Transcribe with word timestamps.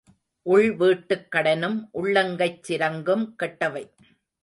உள் 0.45 0.75
வீட்டுக் 0.75 1.27
கடனும் 1.31 1.77
உள்ளங்கைச் 1.93 2.61
சிரங்கும் 2.67 3.25
கெட்டவை. 3.43 3.83